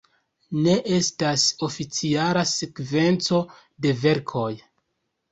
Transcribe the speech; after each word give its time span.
Ne 0.67 0.71
estas 0.99 1.43
oficiala 1.67 2.43
sekvenco 2.51 3.41
de 3.87 3.93
verkoj. 4.07 4.49